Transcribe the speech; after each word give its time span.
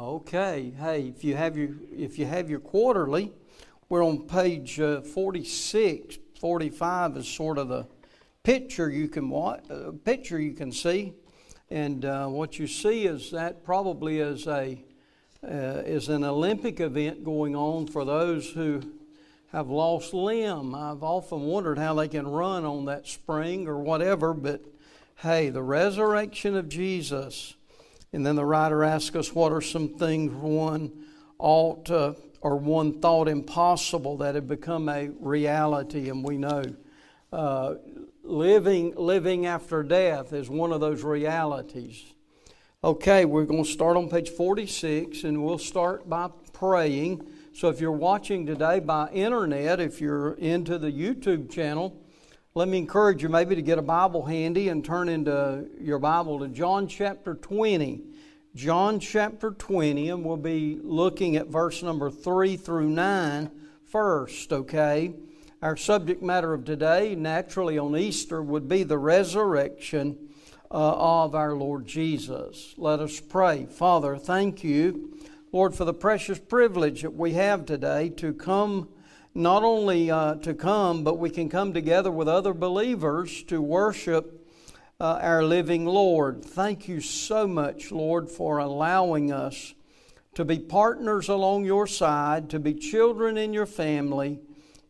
Okay. 0.00 0.72
Hey, 0.80 1.12
if 1.14 1.24
you 1.24 1.36
have 1.36 1.58
your 1.58 1.68
if 1.94 2.18
you 2.18 2.24
have 2.24 2.48
your 2.48 2.58
quarterly, 2.58 3.34
we're 3.90 4.02
on 4.02 4.26
page 4.26 4.80
uh, 4.80 5.02
46. 5.02 6.16
45 6.40 7.18
is 7.18 7.28
sort 7.28 7.58
of 7.58 7.68
the 7.68 7.86
picture 8.42 8.88
you 8.88 9.08
can 9.08 9.28
watch, 9.28 9.62
uh, 9.70 9.90
picture 10.02 10.40
you 10.40 10.54
can 10.54 10.72
see, 10.72 11.12
and 11.68 12.06
uh, 12.06 12.28
what 12.28 12.58
you 12.58 12.66
see 12.66 13.04
is 13.04 13.30
that 13.32 13.62
probably 13.62 14.20
is 14.20 14.46
a 14.46 14.82
uh, 15.44 15.82
is 15.84 16.08
an 16.08 16.24
Olympic 16.24 16.80
event 16.80 17.22
going 17.22 17.54
on 17.54 17.86
for 17.86 18.06
those 18.06 18.48
who 18.48 18.80
have 19.52 19.68
lost 19.68 20.14
limb. 20.14 20.74
I've 20.74 21.02
often 21.02 21.42
wondered 21.42 21.76
how 21.76 21.92
they 21.92 22.08
can 22.08 22.26
run 22.26 22.64
on 22.64 22.86
that 22.86 23.06
spring 23.06 23.68
or 23.68 23.78
whatever, 23.78 24.32
but 24.32 24.64
hey, 25.16 25.50
the 25.50 25.62
resurrection 25.62 26.56
of 26.56 26.70
Jesus 26.70 27.54
and 28.12 28.26
then 28.26 28.36
the 28.36 28.44
writer 28.44 28.82
asks 28.84 29.14
us 29.14 29.34
what 29.34 29.52
are 29.52 29.60
some 29.60 29.88
things 29.88 30.32
one 30.32 30.92
ought 31.38 31.86
to, 31.86 32.16
or 32.40 32.56
one 32.56 33.00
thought 33.00 33.28
impossible 33.28 34.16
that 34.18 34.34
have 34.34 34.48
become 34.48 34.88
a 34.88 35.08
reality, 35.20 36.08
and 36.08 36.24
we 36.24 36.36
know. 36.36 36.64
Uh, 37.32 37.74
living, 38.22 38.94
living 38.96 39.46
after 39.46 39.82
death 39.82 40.32
is 40.32 40.48
one 40.48 40.72
of 40.72 40.80
those 40.80 41.02
realities. 41.02 42.12
Okay, 42.82 43.24
we're 43.24 43.44
going 43.44 43.64
to 43.64 43.70
start 43.70 43.96
on 43.96 44.08
page 44.08 44.30
46, 44.30 45.24
and 45.24 45.44
we'll 45.44 45.58
start 45.58 46.08
by 46.08 46.30
praying. 46.52 47.26
So 47.52 47.68
if 47.68 47.80
you're 47.80 47.92
watching 47.92 48.46
today 48.46 48.80
by 48.80 49.10
internet, 49.10 49.80
if 49.80 50.00
you're 50.00 50.32
into 50.34 50.78
the 50.78 50.90
YouTube 50.90 51.50
channel, 51.50 52.00
let 52.52 52.66
me 52.66 52.78
encourage 52.78 53.22
you 53.22 53.28
maybe 53.28 53.54
to 53.54 53.62
get 53.62 53.78
a 53.78 53.82
Bible 53.82 54.24
handy 54.24 54.70
and 54.70 54.84
turn 54.84 55.08
into 55.08 55.68
your 55.80 56.00
Bible 56.00 56.40
to 56.40 56.48
John 56.48 56.88
chapter 56.88 57.34
20. 57.34 58.02
John 58.56 58.98
chapter 58.98 59.52
20, 59.52 60.10
and 60.10 60.24
we'll 60.24 60.36
be 60.36 60.80
looking 60.82 61.36
at 61.36 61.46
verse 61.46 61.80
number 61.80 62.10
3 62.10 62.56
through 62.56 62.88
9 62.88 63.52
first, 63.84 64.52
okay? 64.52 65.14
Our 65.62 65.76
subject 65.76 66.24
matter 66.24 66.52
of 66.52 66.64
today, 66.64 67.14
naturally 67.14 67.78
on 67.78 67.96
Easter, 67.96 68.42
would 68.42 68.68
be 68.68 68.82
the 68.82 68.98
resurrection 68.98 70.18
uh, 70.72 70.74
of 70.74 71.36
our 71.36 71.54
Lord 71.54 71.86
Jesus. 71.86 72.74
Let 72.76 72.98
us 72.98 73.20
pray. 73.20 73.66
Father, 73.66 74.16
thank 74.16 74.64
you, 74.64 75.16
Lord, 75.52 75.72
for 75.72 75.84
the 75.84 75.94
precious 75.94 76.40
privilege 76.40 77.02
that 77.02 77.14
we 77.14 77.34
have 77.34 77.64
today 77.64 78.08
to 78.16 78.32
come 78.32 78.88
not 79.34 79.62
only 79.62 80.10
uh, 80.10 80.34
to 80.36 80.54
come, 80.54 81.04
but 81.04 81.18
we 81.18 81.30
can 81.30 81.48
come 81.48 81.72
together 81.72 82.10
with 82.10 82.28
other 82.28 82.52
believers 82.52 83.42
to 83.44 83.62
worship 83.62 84.48
uh, 85.00 85.18
our 85.22 85.42
living 85.42 85.86
Lord. 85.86 86.44
Thank 86.44 86.88
you 86.88 87.00
so 87.00 87.46
much, 87.46 87.92
Lord, 87.92 88.28
for 88.28 88.58
allowing 88.58 89.32
us 89.32 89.74
to 90.34 90.44
be 90.44 90.58
partners 90.58 91.28
along 91.28 91.64
your 91.64 91.86
side, 91.86 92.50
to 92.50 92.58
be 92.58 92.74
children 92.74 93.36
in 93.36 93.52
your 93.52 93.66
family, 93.66 94.40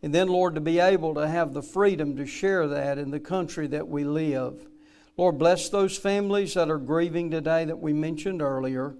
and 0.02 0.14
then, 0.14 0.28
Lord, 0.28 0.54
to 0.54 0.60
be 0.60 0.78
able 0.78 1.14
to 1.14 1.28
have 1.28 1.52
the 1.52 1.62
freedom 1.62 2.16
to 2.16 2.26
share 2.26 2.66
that 2.68 2.98
in 2.98 3.10
the 3.10 3.20
country 3.20 3.66
that 3.68 3.88
we 3.88 4.04
live. 4.04 4.66
Lord, 5.16 5.38
bless 5.38 5.68
those 5.68 5.98
families 5.98 6.54
that 6.54 6.70
are 6.70 6.78
grieving 6.78 7.30
today 7.30 7.66
that 7.66 7.78
we 7.78 7.92
mentioned 7.92 8.40
earlier. 8.40 8.94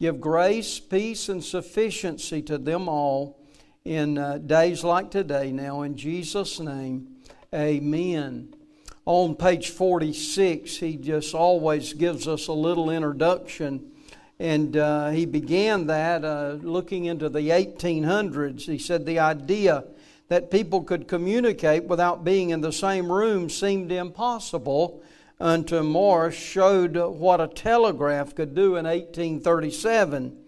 Give 0.00 0.20
grace, 0.20 0.78
peace, 0.78 1.28
and 1.28 1.42
sufficiency 1.42 2.42
to 2.42 2.58
them 2.58 2.88
all 2.88 3.40
in 3.84 4.16
uh, 4.16 4.38
days 4.38 4.82
like 4.82 5.10
today 5.10 5.52
now. 5.52 5.82
In 5.82 5.94
Jesus' 5.94 6.58
name, 6.58 7.06
amen. 7.52 8.54
On 9.04 9.34
page 9.34 9.68
46, 9.68 10.78
he 10.78 10.96
just 10.96 11.34
always 11.34 11.92
gives 11.92 12.26
us 12.26 12.46
a 12.46 12.52
little 12.54 12.88
introduction. 12.88 13.92
And 14.38 14.74
uh, 14.78 15.10
he 15.10 15.26
began 15.26 15.86
that 15.88 16.24
uh, 16.24 16.56
looking 16.62 17.04
into 17.04 17.28
the 17.28 17.50
1800s. 17.50 18.62
He 18.62 18.78
said 18.78 19.04
the 19.04 19.18
idea 19.18 19.84
that 20.28 20.50
people 20.50 20.82
could 20.82 21.06
communicate 21.06 21.84
without 21.84 22.24
being 22.24 22.48
in 22.48 22.62
the 22.62 22.72
same 22.72 23.12
room 23.12 23.50
seemed 23.50 23.92
impossible 23.92 25.02
until 25.38 25.82
Morse 25.82 26.34
showed 26.34 26.96
what 26.96 27.38
a 27.38 27.48
telegraph 27.48 28.34
could 28.34 28.54
do 28.54 28.76
in 28.76 28.86
1837. 28.86 30.43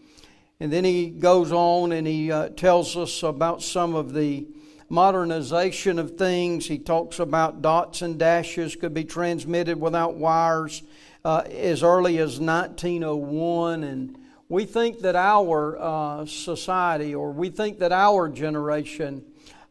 And 0.59 0.73
then 0.73 0.85
he 0.85 1.11
goes 1.11 1.53
on 1.53 1.93
and 1.93 2.07
he 2.07 2.33
uh, 2.33 2.49
tells 2.49 2.97
us 2.97 3.23
about 3.23 3.63
some 3.63 3.95
of 3.95 4.15
the 4.15 4.47
modernization 4.89 5.99
of 5.99 6.17
things. 6.17 6.67
He 6.67 6.79
talks 6.79 7.19
about 7.19 7.61
dots 7.61 8.01
and 8.03 8.19
dashes 8.19 8.75
could 8.75 8.95
be 8.95 9.05
transmitted 9.05 9.79
without 9.79 10.15
wires 10.15 10.83
uh, 11.25 11.43
as 11.51 11.83
early 11.83 12.19
as 12.19 12.41
1901. 12.41 13.85
And 13.85 14.19
we 14.49 14.65
think 14.65 15.01
that 15.01 15.17
our 15.17 15.77
uh, 15.79 16.27
society 16.27 17.15
or 17.15 17.33
we 17.33 17.51
think 17.51 17.81
that 17.81 17.93
our 17.93 18.29
generation 18.29 19.25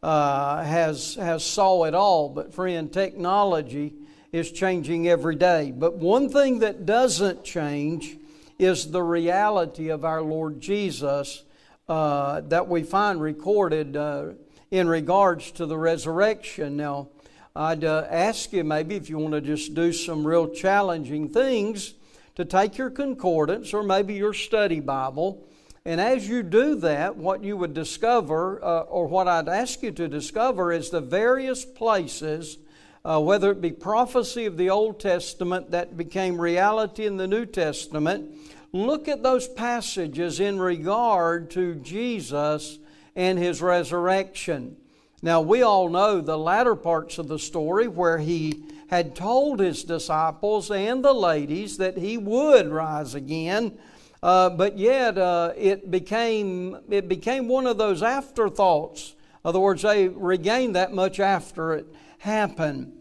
uh, 0.04 0.62
has, 0.62 1.16
has 1.16 1.44
saw 1.44 1.84
it 1.84 1.94
all. 1.94 2.28
But 2.28 2.54
friend, 2.54 2.92
technology 2.92 3.94
is 4.30 4.52
changing 4.52 5.08
every 5.08 5.34
day. 5.34 5.72
But 5.74 5.96
one 5.96 6.28
thing 6.28 6.60
that 6.60 6.86
doesn't 6.86 7.42
change 7.42 8.18
is 8.58 8.90
the 8.90 9.02
reality 9.02 9.88
of 9.88 10.04
our 10.04 10.22
Lord 10.22 10.60
Jesus 10.60 11.44
uh, 11.88 12.40
that 12.42 12.68
we 12.68 12.82
find 12.82 13.20
recorded 13.20 13.96
uh, 13.96 14.28
in 14.70 14.88
regards 14.88 15.50
to 15.52 15.66
the 15.66 15.78
resurrection. 15.78 16.76
Now, 16.76 17.08
I'd 17.54 17.84
uh, 17.84 18.06
ask 18.10 18.52
you 18.52 18.64
maybe 18.64 18.96
if 18.96 19.08
you 19.08 19.18
want 19.18 19.34
to 19.34 19.40
just 19.40 19.74
do 19.74 19.92
some 19.92 20.26
real 20.26 20.48
challenging 20.48 21.28
things 21.28 21.94
to 22.34 22.44
take 22.44 22.76
your 22.76 22.90
concordance 22.90 23.72
or 23.72 23.82
maybe 23.82 24.14
your 24.14 24.34
study 24.34 24.80
Bible. 24.80 25.46
And 25.84 26.00
as 26.00 26.28
you 26.28 26.42
do 26.42 26.74
that, 26.76 27.16
what 27.16 27.44
you 27.44 27.56
would 27.56 27.72
discover, 27.72 28.62
uh, 28.62 28.80
or 28.80 29.06
what 29.06 29.28
I'd 29.28 29.48
ask 29.48 29.82
you 29.82 29.92
to 29.92 30.08
discover, 30.08 30.72
is 30.72 30.90
the 30.90 31.00
various 31.00 31.64
places 31.64 32.58
uh, 33.06 33.20
whether 33.20 33.52
it 33.52 33.60
be 33.60 33.70
prophecy 33.70 34.46
of 34.46 34.56
the 34.56 34.68
Old 34.68 34.98
Testament 34.98 35.70
that 35.70 35.96
became 35.96 36.40
reality 36.40 37.06
in 37.06 37.16
the 37.16 37.28
New 37.28 37.46
Testament, 37.46 38.36
look 38.72 39.06
at 39.06 39.22
those 39.22 39.46
passages 39.46 40.40
in 40.40 40.58
regard 40.58 41.48
to 41.52 41.76
Jesus 41.76 42.80
and 43.14 43.38
his 43.38 43.62
resurrection. 43.62 44.76
Now, 45.22 45.40
we 45.40 45.62
all 45.62 45.88
know 45.88 46.20
the 46.20 46.36
latter 46.36 46.74
parts 46.74 47.18
of 47.18 47.28
the 47.28 47.38
story 47.38 47.86
where 47.86 48.18
he 48.18 48.64
had 48.88 49.14
told 49.14 49.60
his 49.60 49.84
disciples 49.84 50.72
and 50.72 51.04
the 51.04 51.14
ladies 51.14 51.76
that 51.76 51.96
he 51.96 52.18
would 52.18 52.68
rise 52.68 53.14
again. 53.14 53.78
Uh, 54.20 54.50
but 54.50 54.78
yet 54.78 55.16
uh, 55.16 55.52
it 55.56 55.92
became 55.92 56.78
it 56.90 57.08
became 57.08 57.46
one 57.46 57.68
of 57.68 57.78
those 57.78 58.02
afterthoughts. 58.02 59.14
In 59.44 59.48
other 59.48 59.60
words, 59.60 59.82
they 59.82 60.08
regained 60.08 60.74
that 60.74 60.92
much 60.92 61.20
after 61.20 61.74
it 61.74 61.86
happened. 62.18 62.95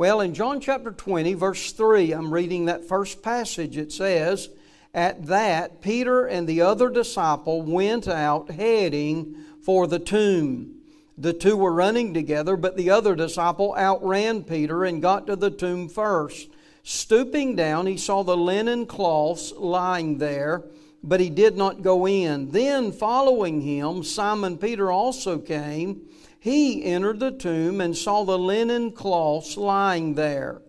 Well, 0.00 0.22
in 0.22 0.32
John 0.32 0.60
chapter 0.60 0.92
20, 0.92 1.34
verse 1.34 1.72
3, 1.72 2.12
I'm 2.12 2.32
reading 2.32 2.64
that 2.64 2.88
first 2.88 3.22
passage. 3.22 3.76
It 3.76 3.92
says, 3.92 4.48
At 4.94 5.26
that, 5.26 5.82
Peter 5.82 6.24
and 6.24 6.48
the 6.48 6.62
other 6.62 6.88
disciple 6.88 7.60
went 7.60 8.08
out 8.08 8.50
heading 8.50 9.36
for 9.60 9.86
the 9.86 9.98
tomb. 9.98 10.76
The 11.18 11.34
two 11.34 11.54
were 11.54 11.74
running 11.74 12.14
together, 12.14 12.56
but 12.56 12.78
the 12.78 12.88
other 12.88 13.14
disciple 13.14 13.74
outran 13.76 14.44
Peter 14.44 14.86
and 14.86 15.02
got 15.02 15.26
to 15.26 15.36
the 15.36 15.50
tomb 15.50 15.86
first. 15.86 16.48
Stooping 16.82 17.56
down, 17.56 17.84
he 17.84 17.98
saw 17.98 18.22
the 18.22 18.38
linen 18.38 18.86
cloths 18.86 19.52
lying 19.52 20.16
there, 20.16 20.64
but 21.02 21.20
he 21.20 21.28
did 21.28 21.58
not 21.58 21.82
go 21.82 22.08
in. 22.08 22.52
Then, 22.52 22.90
following 22.90 23.60
him, 23.60 24.02
Simon 24.02 24.56
Peter 24.56 24.90
also 24.90 25.36
came 25.36 26.08
he 26.40 26.82
entered 26.84 27.20
the 27.20 27.30
tomb 27.30 27.80
and 27.80 27.96
saw 27.96 28.24
the 28.24 28.38
linen 28.38 28.92
cloths 28.92 29.56
lying 29.56 30.14
there. 30.14 30.62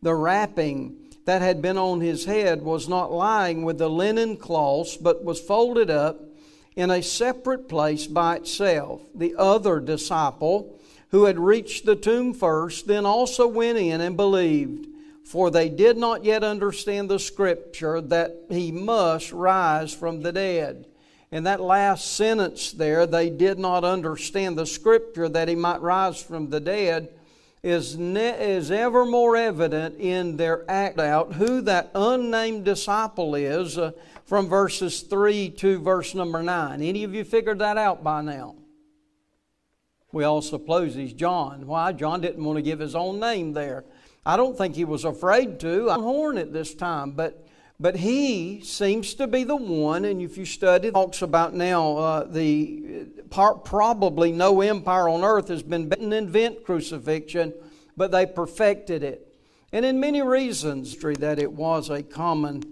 The 0.00 0.14
wrapping 0.14 0.96
that 1.26 1.42
had 1.42 1.60
been 1.60 1.76
on 1.76 2.00
his 2.00 2.24
head 2.24 2.62
was 2.62 2.88
not 2.88 3.12
lying 3.12 3.62
with 3.62 3.76
the 3.76 3.90
linen 3.90 4.38
cloths, 4.38 4.96
but 4.96 5.22
was 5.22 5.40
folded 5.40 5.90
up 5.90 6.22
in 6.74 6.90
a 6.90 7.02
separate 7.02 7.68
place 7.68 8.06
by 8.06 8.36
itself. 8.36 9.02
The 9.14 9.34
other 9.36 9.80
disciple, 9.80 10.80
who 11.10 11.24
had 11.24 11.38
reached 11.38 11.84
the 11.84 11.96
tomb 11.96 12.32
first, 12.32 12.86
then 12.86 13.04
also 13.04 13.46
went 13.46 13.76
in 13.76 14.00
and 14.00 14.16
believed, 14.16 14.86
for 15.24 15.50
they 15.50 15.68
did 15.68 15.98
not 15.98 16.24
yet 16.24 16.42
understand 16.42 17.10
the 17.10 17.18
scripture 17.18 18.00
that 18.00 18.44
he 18.48 18.72
must 18.72 19.30
rise 19.32 19.92
from 19.92 20.22
the 20.22 20.32
dead. 20.32 20.86
In 21.30 21.44
that 21.44 21.60
last 21.60 22.14
sentence 22.16 22.72
there, 22.72 23.06
they 23.06 23.28
did 23.28 23.58
not 23.58 23.84
understand 23.84 24.56
the 24.56 24.66
scripture 24.66 25.28
that 25.28 25.48
he 25.48 25.54
might 25.54 25.82
rise 25.82 26.22
from 26.22 26.48
the 26.48 26.60
dead, 26.60 27.10
is, 27.62 27.98
ne- 27.98 28.56
is 28.56 28.70
ever 28.70 29.04
more 29.04 29.36
evident 29.36 29.98
in 29.98 30.36
their 30.36 30.64
act 30.70 30.98
out 30.98 31.34
who 31.34 31.60
that 31.62 31.90
unnamed 31.94 32.64
disciple 32.64 33.34
is 33.34 33.76
uh, 33.76 33.90
from 34.24 34.48
verses 34.48 35.02
3 35.02 35.50
to 35.50 35.78
verse 35.80 36.14
number 36.14 36.42
9. 36.42 36.80
Any 36.80 37.04
of 37.04 37.14
you 37.14 37.24
figured 37.24 37.58
that 37.58 37.76
out 37.76 38.02
by 38.02 38.22
now? 38.22 38.54
We 40.12 40.24
all 40.24 40.40
suppose 40.40 40.94
he's 40.94 41.12
John. 41.12 41.66
Why? 41.66 41.92
John 41.92 42.20
didn't 42.20 42.42
want 42.42 42.56
to 42.56 42.62
give 42.62 42.78
his 42.78 42.94
own 42.94 43.20
name 43.20 43.52
there. 43.52 43.84
I 44.24 44.36
don't 44.36 44.56
think 44.56 44.74
he 44.74 44.84
was 44.84 45.04
afraid 45.04 45.60
to. 45.60 45.90
I'm 45.90 46.00
horn 46.00 46.38
at 46.38 46.52
this 46.52 46.74
time, 46.74 47.10
but 47.10 47.47
But 47.80 47.96
he 47.96 48.60
seems 48.62 49.14
to 49.14 49.28
be 49.28 49.44
the 49.44 49.54
one, 49.54 50.04
and 50.04 50.20
if 50.20 50.36
you 50.36 50.44
study, 50.44 50.90
talks 50.90 51.22
about 51.22 51.54
now 51.54 51.96
uh, 51.96 52.24
the 52.24 53.06
probably 53.30 54.32
no 54.32 54.60
empire 54.62 55.08
on 55.08 55.22
earth 55.22 55.46
has 55.48 55.62
been 55.62 55.88
to 55.88 56.12
invent 56.12 56.64
crucifixion, 56.64 57.54
but 57.96 58.10
they 58.10 58.26
perfected 58.26 59.04
it. 59.04 59.32
And 59.72 59.84
in 59.84 60.00
many 60.00 60.22
reasons, 60.22 60.96
that 60.96 61.38
it 61.38 61.52
was 61.52 61.88
a 61.88 62.02
common 62.02 62.64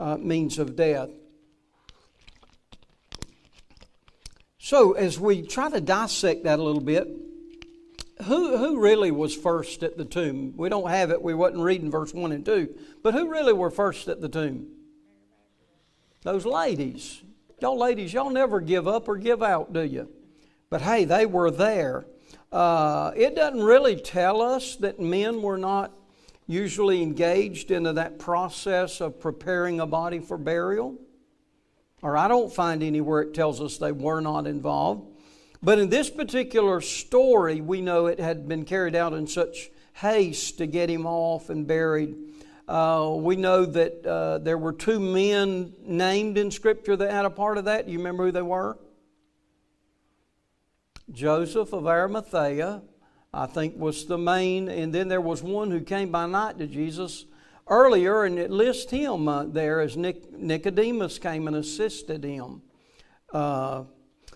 uh, 0.00 0.16
means 0.16 0.58
of 0.58 0.74
death. 0.74 1.10
So, 4.58 4.92
as 4.92 5.20
we 5.20 5.42
try 5.42 5.70
to 5.70 5.80
dissect 5.80 6.44
that 6.44 6.58
a 6.58 6.62
little 6.62 6.80
bit, 6.80 7.08
who, 8.24 8.56
who 8.56 8.80
really 8.80 9.10
was 9.10 9.34
first 9.34 9.82
at 9.82 9.96
the 9.98 10.04
tomb? 10.04 10.54
We 10.56 10.68
don't 10.68 10.88
have 10.88 11.10
it, 11.10 11.22
we 11.22 11.34
wasn't 11.34 11.62
reading 11.62 11.90
verse 11.90 12.14
1 12.14 12.32
and 12.32 12.44
2, 12.44 12.74
but 13.02 13.14
who 13.14 13.30
really 13.30 13.52
were 13.52 13.70
first 13.70 14.08
at 14.08 14.20
the 14.20 14.28
tomb? 14.28 14.68
Those 16.22 16.46
ladies. 16.46 17.22
Y'all 17.60 17.78
ladies, 17.78 18.12
y'all 18.12 18.30
never 18.30 18.60
give 18.60 18.88
up 18.88 19.08
or 19.08 19.16
give 19.16 19.42
out, 19.42 19.72
do 19.72 19.82
you? 19.82 20.08
But 20.70 20.82
hey, 20.82 21.04
they 21.04 21.26
were 21.26 21.50
there. 21.50 22.06
Uh, 22.52 23.12
it 23.16 23.34
doesn't 23.34 23.62
really 23.62 23.96
tell 23.96 24.42
us 24.42 24.76
that 24.76 25.00
men 25.00 25.42
were 25.42 25.58
not 25.58 25.92
usually 26.46 27.02
engaged 27.02 27.70
into 27.70 27.92
that 27.94 28.18
process 28.18 29.00
of 29.00 29.20
preparing 29.20 29.80
a 29.80 29.86
body 29.86 30.20
for 30.20 30.38
burial. 30.38 30.96
Or 32.02 32.16
I 32.16 32.28
don't 32.28 32.52
find 32.52 32.82
anywhere 32.82 33.22
it 33.22 33.34
tells 33.34 33.60
us 33.60 33.78
they 33.78 33.92
were 33.92 34.20
not 34.20 34.46
involved. 34.46 35.15
But 35.66 35.80
in 35.80 35.88
this 35.88 36.08
particular 36.08 36.80
story, 36.80 37.60
we 37.60 37.80
know 37.80 38.06
it 38.06 38.20
had 38.20 38.46
been 38.46 38.64
carried 38.64 38.94
out 38.94 39.12
in 39.12 39.26
such 39.26 39.68
haste 39.94 40.58
to 40.58 40.66
get 40.66 40.88
him 40.88 41.06
off 41.06 41.50
and 41.50 41.66
buried. 41.66 42.14
Uh, 42.68 43.14
we 43.16 43.34
know 43.34 43.66
that 43.66 44.06
uh, 44.06 44.38
there 44.38 44.58
were 44.58 44.72
two 44.72 45.00
men 45.00 45.72
named 45.82 46.38
in 46.38 46.52
Scripture 46.52 46.94
that 46.94 47.10
had 47.10 47.24
a 47.24 47.30
part 47.30 47.58
of 47.58 47.64
that. 47.64 47.88
You 47.88 47.98
remember 47.98 48.26
who 48.26 48.30
they 48.30 48.42
were? 48.42 48.78
Joseph 51.10 51.72
of 51.72 51.88
Arimathea, 51.88 52.82
I 53.34 53.46
think, 53.46 53.76
was 53.76 54.06
the 54.06 54.18
main, 54.18 54.68
and 54.68 54.94
then 54.94 55.08
there 55.08 55.20
was 55.20 55.42
one 55.42 55.72
who 55.72 55.80
came 55.80 56.12
by 56.12 56.26
night 56.26 56.58
to 56.58 56.68
Jesus 56.68 57.24
earlier, 57.66 58.22
and 58.22 58.38
it 58.38 58.52
lists 58.52 58.92
him 58.92 59.26
uh, 59.26 59.42
there 59.42 59.80
as 59.80 59.96
Nic- 59.96 60.30
Nicodemus 60.32 61.18
came 61.18 61.48
and 61.48 61.56
assisted 61.56 62.22
him. 62.22 62.62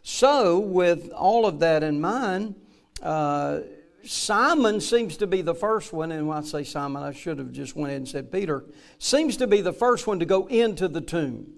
So, 0.03 0.59
with 0.59 1.11
all 1.11 1.47
of 1.47 1.61
that 1.61 1.83
in 1.83 2.01
mind, 2.01 2.55
uh, 3.03 3.61
Simon 4.05 4.81
seems 4.81 5.17
to 5.19 5.27
be 5.27 5.43
the 5.43 5.55
first 5.55 5.93
one, 5.93 6.11
and 6.11 6.27
when 6.27 6.39
I 6.39 6.43
say 6.43 6.65
Simon, 6.65 7.03
I 7.03 7.13
should 7.13 7.39
have 7.39 7.53
just 7.53 7.77
went 7.77 7.89
ahead 7.89 7.99
and 7.99 8.09
said 8.09 8.33
Peter, 8.33 8.65
seems 8.99 9.37
to 9.39 9.47
be 9.47 9.61
the 9.61 9.73
first 9.73 10.07
one 10.07 10.19
to 10.21 10.25
go 10.25 10.47
into 10.47 10.89
the 10.89 11.03
tomb, 11.03 11.53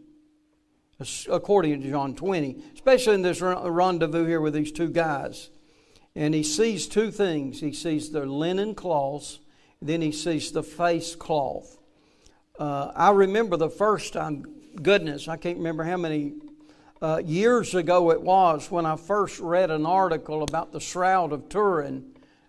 according 1.31 1.83
to 1.83 1.91
John 1.91 2.15
20, 2.15 2.63
especially 2.75 3.15
in 3.15 3.23
this 3.23 3.41
rendezvous 3.41 4.27
here 4.27 4.41
with 4.41 4.55
these 4.55 4.73
two 4.73 4.89
guys. 4.89 5.51
And 6.15 6.35
he 6.35 6.43
sees 6.43 6.87
two 6.89 7.11
things. 7.11 7.61
He 7.61 7.73
sees 7.73 8.11
the 8.11 8.27
linen 8.27 8.75
cloths, 8.75 9.39
then 9.81 10.03
he 10.03 10.13
sees 10.13 10.53
the 10.53 10.63
face 10.63 11.15
cloth. 11.15 11.79
Uh, 12.59 12.93
I 12.95 13.11
remember 13.11 13.57
the 13.57 13.71
first 13.71 14.13
time, 14.13 14.45
goodness, 14.83 15.27
I 15.27 15.37
can't 15.37 15.59
remember 15.59 15.85
how 15.85 15.97
many 15.97 16.35
uh, 17.03 17.21
years 17.25 17.75
ago 17.75 18.13
it 18.13 18.23
was 18.23 18.71
when 18.71 18.87
I 18.87 18.95
first 18.95 19.41
read 19.41 19.73
an 19.73 19.85
article 19.85 20.45
about 20.45 20.73
the 20.73 20.79
Shroud 20.79 21.33
of 21.33 21.49
Turin. 21.49 22.05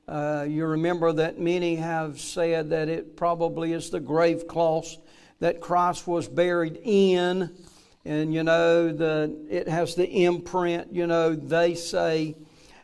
Uh, 0.07 0.45
you 0.47 0.65
remember 0.67 1.11
that 1.11 1.39
many 1.39 1.75
have 1.75 2.19
said 2.21 2.69
that 2.69 2.87
it 2.87 3.17
probably 3.17 3.73
is 3.73 3.89
the 3.89 3.99
grave 3.99 4.47
cloth 4.47 4.97
that 5.39 5.59
Christ 5.59 6.05
was 6.07 6.27
buried 6.27 6.79
in. 6.83 7.49
And 8.05 8.31
you 8.31 8.43
know, 8.43 8.93
the, 8.93 9.35
it 9.49 9.67
has 9.67 9.95
the 9.95 10.07
imprint. 10.07 10.93
You 10.93 11.07
know, 11.07 11.33
they 11.33 11.73
say 11.73 12.35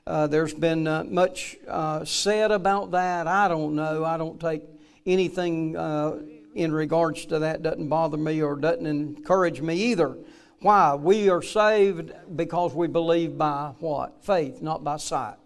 uh, 0.08 0.26
there's 0.26 0.56
been 0.56 0.88
uh, 0.88 1.04
much 1.04 1.58
uh, 1.68 2.04
said 2.04 2.50
about 2.50 2.92
that. 2.92 3.28
I 3.28 3.48
don't 3.48 3.76
know. 3.76 4.04
I 4.04 4.18
don't 4.18 4.40
take 4.40 4.64
anything 5.06 5.78
uh, 5.78 6.18
in 6.56 6.72
regards 6.72 7.28
to 7.28 7.40
that, 7.40 7.62
doesn't 7.62 7.90
bother 7.90 8.18
me 8.18 8.42
or 8.42 8.56
doesn't 8.56 8.88
encourage 8.88 9.62
me 9.62 9.76
either. 9.76 10.18
Why? 10.62 10.94
We 10.96 11.30
are 11.30 11.42
saved 11.42 12.12
because 12.36 12.74
we 12.74 12.88
believe 12.88 13.38
by 13.38 13.74
what? 13.80 14.24
Faith, 14.24 14.62
not 14.62 14.84
by 14.84 14.98
sight. 14.98 15.38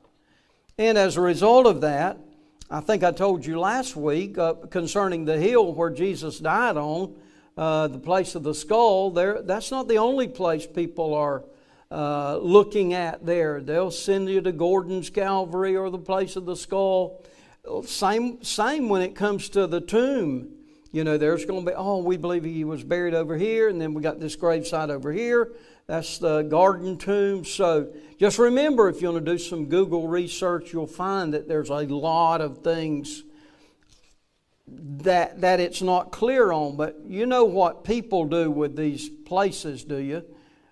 And 0.77 0.98
as 0.98 1.18
a 1.18 1.21
result 1.21 1.68
of 1.68 1.81
that, 1.81 2.18
I 2.69 2.80
think 2.80 3.04
I 3.04 3.12
told 3.12 3.45
you 3.45 3.60
last 3.60 3.95
week 3.95 4.38
uh, 4.39 4.54
concerning 4.71 5.25
the 5.25 5.38
hill 5.38 5.74
where 5.74 5.92
Jesus 5.92 6.39
died 6.39 6.77
on, 6.77 7.15
uh, 7.56 7.88
the 7.88 8.00
place 8.00 8.33
of 8.33 8.42
the 8.42 8.56
skull, 8.56 9.12
there, 9.12 9.44
that's 9.44 9.69
not 9.69 9.88
the 9.88 10.00
only 10.00 10.27
place 10.27 10.65
people 10.65 11.13
are 11.13 11.44
uh, 11.92 12.38
looking 12.38 12.95
at 12.95 13.24
there. 13.24 13.62
They'll 13.62 13.92
send 13.92 14.27
you 14.27 14.42
to 14.42 14.51
Gordon's 14.51 15.12
Calvary 15.12 15.75
or 15.77 15.92
the 15.92 16.00
place 16.00 16.36
of 16.36 16.45
the 16.45 16.56
skull. 16.56 17.24
Same, 17.86 18.44
same 18.44 18.89
when 18.89 19.04
it 19.04 19.13
comes 19.13 19.50
to 19.50 19.68
the 19.68 19.80
tomb. 19.80 20.50
You 20.93 21.03
know, 21.03 21.17
there's 21.17 21.43
going 21.43 21.65
to 21.65 21.71
be, 21.71 21.75
oh, 21.75 21.97
we 22.03 22.17
believe 22.17 22.43
he 22.43 22.63
was 22.65 22.83
buried 22.83 23.15
over 23.15 23.35
here, 23.35 23.67
and 23.67 23.81
then 23.81 23.95
we 23.95 24.03
got 24.03 24.19
this 24.19 24.37
gravesite 24.37 24.91
over 24.91 25.11
here. 25.11 25.51
That's 25.87 26.19
the 26.19 26.43
garden 26.43 26.99
tomb. 26.99 27.45
So 27.45 27.91
just 28.19 28.37
remember, 28.37 28.89
if 28.89 29.01
you 29.01 29.11
want 29.11 29.25
to 29.25 29.31
do 29.31 29.39
some 29.39 29.65
Google 29.65 30.07
research, 30.07 30.71
you'll 30.71 30.85
find 30.85 31.33
that 31.33 31.47
there's 31.47 31.69
a 31.69 31.73
lot 31.73 32.41
of 32.41 32.59
things 32.59 33.23
that 34.67 35.41
that 35.41 35.59
it's 35.59 35.81
not 35.81 36.11
clear 36.11 36.51
on. 36.51 36.77
But 36.77 36.99
you 37.07 37.25
know 37.25 37.43
what 37.43 37.83
people 37.83 38.25
do 38.25 38.51
with 38.51 38.75
these 38.75 39.09
places, 39.09 39.83
do 39.83 39.97
you? 39.97 40.23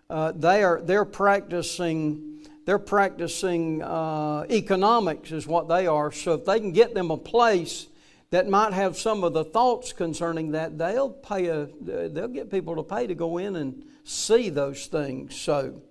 Uh, 0.07 0.33
they 0.33 0.63
are 0.63 0.81
they're 0.81 1.03
practicing 1.03 2.45
they're 2.65 2.77
practicing 2.77 3.81
uh, 3.81 4.45
economics 4.51 5.31
is 5.31 5.47
what 5.47 5.67
they 5.67 5.87
are. 5.87 6.11
So 6.11 6.35
if 6.35 6.45
they 6.45 6.59
can 6.59 6.73
get 6.73 6.93
them 6.93 7.09
a 7.09 7.17
place 7.17 7.87
that 8.31 8.47
might 8.47 8.73
have 8.73 8.97
some 8.97 9.23
of 9.23 9.33
the 9.33 9.43
thoughts 9.43 9.93
concerning 9.93 10.51
that, 10.51 10.77
they'll 10.77 11.09
pay 11.09 11.47
a, 11.47 11.67
they'll 11.81 12.27
get 12.29 12.49
people 12.49 12.75
to 12.77 12.83
pay 12.83 13.05
to 13.05 13.13
go 13.13 13.37
in 13.37 13.57
and 13.57 13.83
see 14.05 14.49
those 14.49 14.87
things. 14.87 15.35
So, 15.35 15.81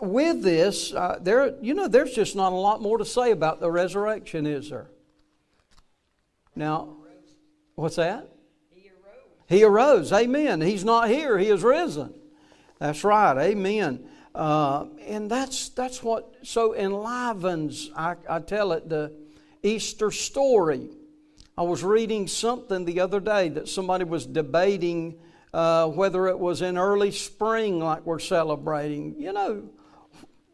with 0.00 0.42
this, 0.42 0.92
uh, 0.92 1.18
there, 1.20 1.54
you 1.60 1.74
know, 1.74 1.88
there's 1.88 2.12
just 2.12 2.36
not 2.36 2.52
a 2.52 2.56
lot 2.56 2.82
more 2.82 2.98
to 2.98 3.04
say 3.04 3.30
about 3.30 3.60
the 3.60 3.70
resurrection, 3.70 4.46
is 4.46 4.70
there? 4.70 4.90
Now, 6.54 6.96
what's 7.76 7.96
that? 7.96 8.28
He 8.74 8.90
arose. 8.90 9.46
He 9.48 9.64
arose. 9.64 10.12
Amen. 10.12 10.60
He's 10.60 10.84
not 10.84 11.08
here. 11.08 11.38
He 11.38 11.48
is 11.48 11.62
risen. 11.62 12.12
That's 12.80 13.04
right. 13.04 13.36
Amen. 13.38 14.08
Uh, 14.34 14.86
and 15.06 15.30
that's 15.30 15.68
that's 15.70 16.02
what 16.02 16.34
so 16.42 16.72
enlivens. 16.72 17.90
I, 17.96 18.14
I 18.28 18.38
tell 18.40 18.72
it 18.72 18.88
the 18.88 19.12
Easter 19.62 20.10
story. 20.10 20.90
I 21.56 21.62
was 21.62 21.82
reading 21.82 22.28
something 22.28 22.84
the 22.84 23.00
other 23.00 23.20
day 23.20 23.48
that 23.50 23.68
somebody 23.68 24.04
was 24.04 24.26
debating 24.26 25.18
uh, 25.52 25.88
whether 25.88 26.28
it 26.28 26.38
was 26.38 26.62
in 26.62 26.76
early 26.76 27.10
spring 27.10 27.80
like 27.80 28.04
we're 28.04 28.18
celebrating. 28.18 29.14
You 29.18 29.32
know, 29.32 29.70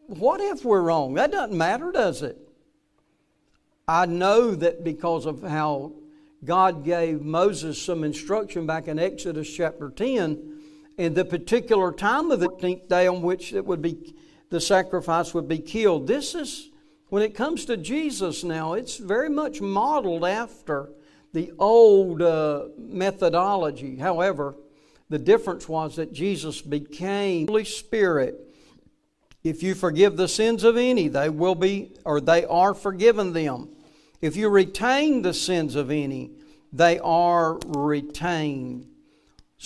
what 0.06 0.40
if 0.40 0.64
we're 0.64 0.82
wrong? 0.82 1.14
That 1.14 1.32
doesn't 1.32 1.56
matter, 1.56 1.92
does 1.92 2.22
it? 2.22 2.38
I 3.86 4.06
know 4.06 4.54
that 4.54 4.84
because 4.84 5.26
of 5.26 5.42
how 5.42 5.92
God 6.44 6.84
gave 6.84 7.22
Moses 7.22 7.80
some 7.80 8.04
instruction 8.04 8.66
back 8.66 8.88
in 8.88 8.98
Exodus 8.98 9.52
chapter 9.52 9.90
10, 9.90 10.60
and 10.96 11.14
the 11.14 11.24
particular 11.24 11.92
time 11.92 12.30
of 12.30 12.40
the 12.40 12.48
15th 12.48 12.88
day 12.88 13.06
on 13.06 13.20
which 13.20 13.52
it 13.52 13.64
would 13.64 13.82
be 13.82 14.14
the 14.50 14.60
sacrifice 14.60 15.34
would 15.34 15.48
be 15.48 15.58
killed. 15.58 16.06
This 16.06 16.34
is 16.34 16.70
when 17.14 17.22
it 17.22 17.32
comes 17.32 17.64
to 17.64 17.76
Jesus 17.76 18.42
now, 18.42 18.72
it's 18.72 18.96
very 18.96 19.30
much 19.30 19.60
modeled 19.60 20.24
after 20.24 20.90
the 21.32 21.52
old 21.60 22.20
uh, 22.20 22.64
methodology. 22.76 23.94
However, 23.94 24.56
the 25.10 25.20
difference 25.20 25.68
was 25.68 25.94
that 25.94 26.12
Jesus 26.12 26.60
became 26.60 27.46
Holy 27.46 27.66
Spirit. 27.66 28.52
If 29.44 29.62
you 29.62 29.76
forgive 29.76 30.16
the 30.16 30.26
sins 30.26 30.64
of 30.64 30.76
any, 30.76 31.06
they 31.06 31.28
will 31.28 31.54
be, 31.54 31.92
or 32.04 32.20
they 32.20 32.46
are 32.46 32.74
forgiven 32.74 33.32
them. 33.32 33.68
If 34.20 34.34
you 34.34 34.48
retain 34.48 35.22
the 35.22 35.34
sins 35.34 35.76
of 35.76 35.92
any, 35.92 36.32
they 36.72 36.98
are 36.98 37.60
retained. 37.64 38.88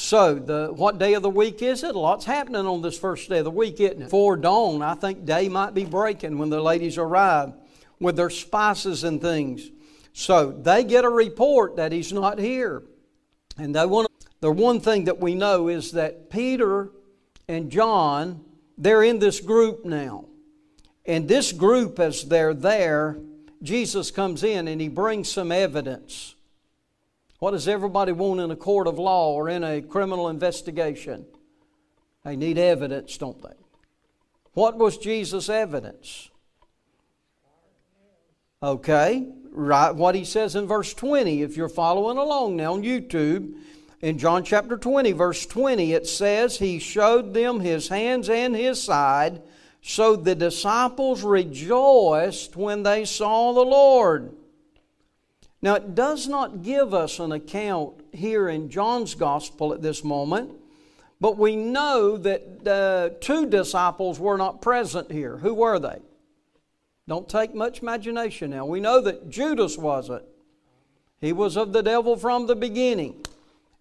So, 0.00 0.36
the, 0.36 0.68
what 0.72 1.00
day 1.00 1.14
of 1.14 1.22
the 1.22 1.28
week 1.28 1.60
is 1.60 1.82
it? 1.82 1.96
A 1.96 1.98
Lots 1.98 2.24
happening 2.24 2.66
on 2.66 2.82
this 2.82 2.96
first 2.96 3.28
day 3.28 3.38
of 3.38 3.44
the 3.44 3.50
week, 3.50 3.80
isn't 3.80 4.00
it? 4.00 4.04
Before 4.04 4.36
dawn, 4.36 4.80
I 4.80 4.94
think 4.94 5.24
day 5.24 5.48
might 5.48 5.74
be 5.74 5.84
breaking 5.84 6.38
when 6.38 6.50
the 6.50 6.62
ladies 6.62 6.98
arrive 6.98 7.52
with 7.98 8.14
their 8.14 8.30
spices 8.30 9.02
and 9.02 9.20
things. 9.20 9.68
So, 10.12 10.52
they 10.52 10.84
get 10.84 11.04
a 11.04 11.08
report 11.08 11.74
that 11.76 11.90
he's 11.90 12.12
not 12.12 12.38
here. 12.38 12.84
And 13.58 13.74
they 13.74 13.84
want 13.86 14.08
the 14.38 14.52
one 14.52 14.78
thing 14.78 15.06
that 15.06 15.18
we 15.18 15.34
know 15.34 15.66
is 15.66 15.90
that 15.92 16.30
Peter 16.30 16.90
and 17.48 17.68
John, 17.68 18.44
they're 18.78 19.02
in 19.02 19.18
this 19.18 19.40
group 19.40 19.84
now. 19.84 20.26
And 21.06 21.26
this 21.26 21.50
group, 21.50 21.98
as 21.98 22.22
they're 22.22 22.54
there, 22.54 23.18
Jesus 23.64 24.12
comes 24.12 24.44
in 24.44 24.68
and 24.68 24.80
he 24.80 24.88
brings 24.88 25.28
some 25.28 25.50
evidence 25.50 26.36
What 27.38 27.52
does 27.52 27.68
everybody 27.68 28.12
want 28.12 28.40
in 28.40 28.50
a 28.50 28.56
court 28.56 28.88
of 28.88 28.98
law 28.98 29.32
or 29.32 29.48
in 29.48 29.62
a 29.62 29.80
criminal 29.80 30.28
investigation? 30.28 31.24
They 32.24 32.36
need 32.36 32.58
evidence, 32.58 33.16
don't 33.16 33.40
they? 33.40 33.54
What 34.54 34.76
was 34.76 34.98
Jesus' 34.98 35.48
evidence? 35.48 36.30
Okay, 38.60 39.28
right. 39.52 39.92
What 39.92 40.16
he 40.16 40.24
says 40.24 40.56
in 40.56 40.66
verse 40.66 40.92
20, 40.94 41.42
if 41.42 41.56
you're 41.56 41.68
following 41.68 42.18
along 42.18 42.56
now 42.56 42.74
on 42.74 42.82
YouTube, 42.82 43.54
in 44.00 44.18
John 44.18 44.44
chapter 44.44 44.76
20, 44.76 45.12
verse 45.12 45.46
20, 45.46 45.92
it 45.92 46.06
says, 46.06 46.58
He 46.58 46.78
showed 46.78 47.34
them 47.34 47.60
His 47.60 47.88
hands 47.88 48.28
and 48.28 48.54
His 48.54 48.82
side, 48.82 49.42
so 49.80 50.16
the 50.16 50.34
disciples 50.34 51.22
rejoiced 51.22 52.56
when 52.56 52.82
they 52.82 53.04
saw 53.04 53.52
the 53.52 53.64
Lord. 53.64 54.34
Now, 55.60 55.74
it 55.74 55.94
does 55.94 56.28
not 56.28 56.62
give 56.62 56.94
us 56.94 57.18
an 57.18 57.32
account 57.32 58.00
here 58.12 58.48
in 58.48 58.70
John's 58.70 59.14
gospel 59.14 59.74
at 59.74 59.82
this 59.82 60.04
moment, 60.04 60.52
but 61.20 61.36
we 61.36 61.56
know 61.56 62.16
that 62.16 62.66
uh, 62.66 63.16
two 63.20 63.46
disciples 63.46 64.20
were 64.20 64.36
not 64.36 64.62
present 64.62 65.10
here. 65.10 65.38
Who 65.38 65.54
were 65.54 65.80
they? 65.80 65.98
Don't 67.08 67.28
take 67.28 67.54
much 67.54 67.82
imagination 67.82 68.50
now. 68.50 68.66
We 68.66 68.80
know 68.80 69.00
that 69.00 69.28
Judas 69.28 69.76
wasn't. 69.76 70.24
He 71.20 71.32
was 71.32 71.56
of 71.56 71.72
the 71.72 71.82
devil 71.82 72.16
from 72.16 72.46
the 72.46 72.54
beginning. 72.54 73.24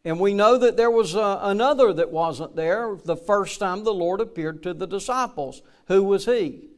And 0.03 0.19
we 0.19 0.33
know 0.33 0.57
that 0.57 0.77
there 0.77 0.89
was 0.89 1.15
uh, 1.15 1.39
another 1.41 1.91
that 1.93 2.11
wasn't 2.11 2.55
there 2.55 2.97
the 3.03 3.17
first 3.17 3.59
time 3.59 3.83
the 3.83 3.93
Lord 3.93 4.21
appeared 4.21 4.63
to 4.63 4.73
the 4.73 4.87
disciples. 4.87 5.61
Who 5.87 6.03
was 6.03 6.25
he? 6.25 6.69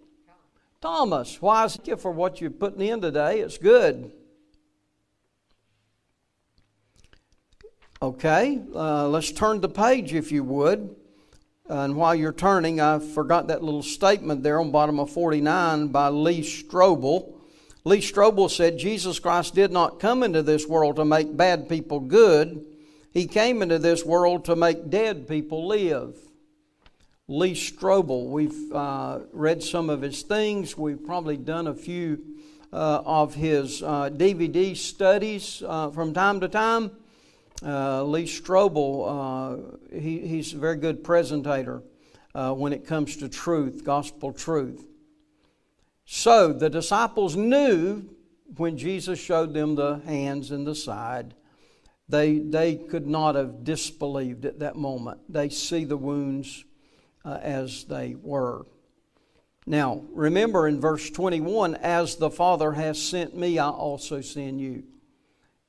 Thomas. 0.82 1.42
Why 1.42 1.66
is 1.66 1.78
it 1.86 2.02
for 2.02 2.12
what 2.12 2.42
you're 2.42 2.50
putting 2.50 2.82
in 2.82 3.00
today? 3.00 3.40
It's 3.40 3.58
good. 3.58 4.12
Okay, 8.02 8.62
uh, 8.74 9.10
let's 9.10 9.34
turn 9.34 9.60
the 9.60 9.68
page 9.68 10.14
if 10.14 10.32
you 10.32 10.42
would. 10.42 10.96
And 11.68 11.98
while 11.98 12.16
you're 12.16 12.32
turning, 12.32 12.80
I 12.80 13.00
forgot 13.00 13.48
that 13.48 13.62
little 13.62 13.84
statement 13.84 14.42
there 14.42 14.62
on 14.62 14.72
bottom 14.72 15.02
of 15.02 15.10
49 15.10 15.90
by 15.90 16.08
Lee 16.08 16.40
Strobel. 16.40 17.34
Lee 17.84 18.00
Strobel 18.00 18.50
said 18.50 18.78
Jesus 18.78 19.20
Christ 19.20 19.54
did 19.54 19.74
not 19.74 20.00
come 20.00 20.24
into 20.24 20.42
this 20.42 20.66
world 20.66 20.96
to 20.96 21.04
make 21.04 21.36
bad 21.36 21.68
people 21.68 22.00
good. 22.00 22.66
He 23.12 23.28
came 23.28 23.62
into 23.62 23.80
this 23.80 24.06
world 24.06 24.46
to 24.46 24.56
make 24.56 24.90
dead 24.90 25.28
people 25.28 25.68
live. 25.68 26.16
Lee 27.28 27.54
Strobel, 27.54 28.30
we've 28.30 28.72
uh, 28.72 29.20
read 29.34 29.62
some 29.62 29.90
of 29.90 30.02
his 30.02 30.22
things. 30.22 30.78
We've 30.78 31.04
probably 31.06 31.36
done 31.36 31.68
a 31.68 31.76
few 31.76 32.24
uh, 32.72 33.02
of 33.06 33.36
his 33.36 33.84
uh, 33.84 34.10
DVD 34.10 34.78
studies 34.78 35.62
uh, 35.68 35.92
from 35.92 36.14
time 36.14 36.40
to 36.40 36.48
time. 36.48 36.92
Uh, 37.64 38.04
Lee 38.04 38.24
Strobel, 38.24 39.82
uh, 39.92 39.98
he, 39.98 40.20
he's 40.20 40.54
a 40.54 40.58
very 40.58 40.78
good 40.78 41.04
presentator 41.04 41.84
uh, 42.34 42.54
when 42.54 42.72
it 42.72 42.88
comes 42.88 43.18
to 43.18 43.28
truth, 43.28 43.84
gospel 43.84 44.32
truth. 44.32 44.86
So 46.06 46.54
the 46.54 46.70
disciples 46.70 47.36
knew 47.36 48.10
when 48.56 48.78
Jesus 48.78 49.20
showed 49.20 49.54
them 49.54 49.76
the 49.76 50.02
hands 50.06 50.52
and 50.52 50.66
the 50.66 50.76
side, 50.76 51.36
they, 52.08 52.40
they 52.40 52.76
could 52.76 53.08
not 53.08 53.36
have 53.36 53.64
disbelieved 53.64 54.46
at 54.46 54.60
that 54.60 54.76
moment. 54.76 55.20
They 55.30 55.50
see 55.50 55.84
the 55.84 55.98
wounds 55.98 56.64
uh, 57.24 57.40
as 57.42 57.84
they 57.84 58.16
were. 58.16 58.66
Now, 59.68 60.04
remember 60.12 60.68
in 60.68 60.82
verse 60.82 61.10
21 61.12 61.76
as 61.76 62.16
the 62.16 62.32
Father 62.32 62.72
has 62.72 63.00
sent 63.00 63.38
me, 63.38 63.60
I 63.60 63.70
also 63.70 64.22
send 64.22 64.60
you. 64.60 64.84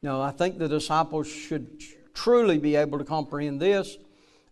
Now, 0.03 0.23
I 0.23 0.31
think 0.31 0.59
the 0.59 0.69
disciples 0.69 1.29
should 1.29 1.83
truly 2.15 2.59
be 2.59 2.77
able 2.77 2.99
to 2.99 3.05
comprehend 3.05 3.61
this 3.61 3.99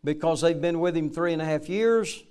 because 0.04 0.42
they've 0.42 0.60
been 0.60 0.78
with 0.80 0.96
him 0.96 1.10
three 1.10 1.32
and 1.32 1.40
a 1.40 1.44
half 1.44 1.68
years. 1.68 2.22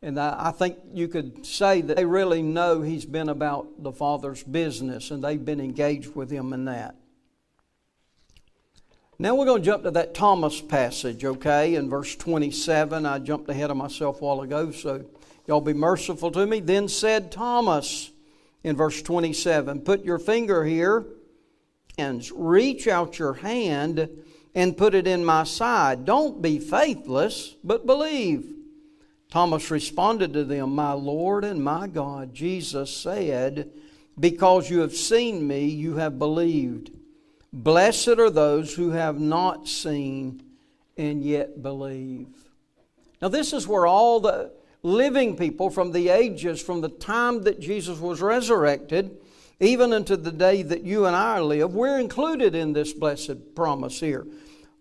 And 0.00 0.18
I 0.18 0.50
think 0.52 0.78
you 0.92 1.08
could 1.08 1.44
say 1.46 1.80
that 1.80 1.96
they 1.96 2.04
really 2.04 2.42
know 2.42 2.82
he's 2.82 3.04
been 3.04 3.28
about 3.28 3.82
the 3.82 3.92
Father's 3.92 4.42
business 4.42 5.10
and 5.10 5.22
they've 5.22 5.44
been 5.44 5.60
engaged 5.60 6.14
with 6.14 6.30
him 6.30 6.52
in 6.52 6.64
that. 6.64 6.96
Now 9.18 9.36
we're 9.36 9.46
going 9.46 9.62
to 9.62 9.66
jump 9.66 9.84
to 9.84 9.92
that 9.92 10.14
Thomas 10.14 10.60
passage, 10.60 11.24
okay, 11.24 11.76
in 11.76 11.88
verse 11.88 12.16
27. 12.16 13.06
I 13.06 13.18
jumped 13.20 13.48
ahead 13.48 13.70
of 13.70 13.76
myself 13.76 14.20
a 14.20 14.24
while 14.24 14.40
ago, 14.40 14.72
so 14.72 15.04
y'all 15.46 15.60
be 15.60 15.72
merciful 15.72 16.32
to 16.32 16.46
me. 16.46 16.58
Then 16.58 16.88
said 16.88 17.30
Thomas 17.30 18.10
in 18.64 18.76
verse 18.76 19.02
27 19.02 19.82
Put 19.82 20.04
your 20.04 20.18
finger 20.18 20.64
here 20.64 21.04
and 21.98 22.26
reach 22.34 22.88
out 22.88 23.18
your 23.18 23.34
hand 23.34 24.08
and 24.54 24.76
put 24.76 24.94
it 24.94 25.06
in 25.06 25.24
my 25.24 25.44
side. 25.44 26.04
Don't 26.04 26.42
be 26.42 26.58
faithless, 26.58 27.56
but 27.62 27.86
believe. 27.86 28.52
Thomas 29.30 29.70
responded 29.70 30.34
to 30.34 30.44
them, 30.44 30.74
My 30.74 30.92
Lord 30.92 31.44
and 31.44 31.62
my 31.62 31.86
God. 31.86 32.34
Jesus 32.34 32.94
said, 32.94 33.70
Because 34.18 34.68
you 34.68 34.80
have 34.80 34.94
seen 34.94 35.46
me, 35.46 35.64
you 35.64 35.96
have 35.96 36.18
believed. 36.18 36.90
Blessed 37.52 38.08
are 38.08 38.30
those 38.30 38.74
who 38.74 38.90
have 38.90 39.20
not 39.20 39.68
seen 39.68 40.42
and 40.96 41.22
yet 41.22 41.62
believe. 41.62 42.28
Now, 43.20 43.28
this 43.28 43.52
is 43.52 43.68
where 43.68 43.86
all 43.86 44.20
the 44.20 44.52
living 44.82 45.36
people 45.36 45.70
from 45.70 45.92
the 45.92 46.08
ages, 46.08 46.60
from 46.60 46.80
the 46.80 46.88
time 46.88 47.42
that 47.44 47.60
Jesus 47.60 47.98
was 47.98 48.20
resurrected, 48.20 49.16
even 49.62 49.92
unto 49.92 50.16
the 50.16 50.32
day 50.32 50.62
that 50.62 50.82
you 50.82 51.06
and 51.06 51.14
I 51.14 51.38
live, 51.40 51.72
we're 51.72 52.00
included 52.00 52.56
in 52.56 52.72
this 52.72 52.92
blessed 52.92 53.54
promise 53.54 54.00
here. 54.00 54.26